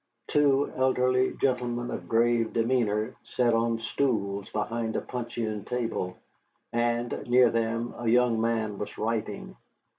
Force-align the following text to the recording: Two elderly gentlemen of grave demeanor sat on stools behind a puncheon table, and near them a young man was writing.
Two 0.25 0.73
elderly 0.77 1.33
gentlemen 1.33 1.91
of 1.91 2.09
grave 2.09 2.53
demeanor 2.53 3.13
sat 3.23 3.53
on 3.53 3.77
stools 3.79 4.49
behind 4.49 4.95
a 4.95 5.01
puncheon 5.01 5.63
table, 5.63 6.17
and 6.73 7.23
near 7.27 7.51
them 7.51 7.93
a 7.99 8.07
young 8.07 8.41
man 8.41 8.79
was 8.79 8.97
writing. 8.97 9.55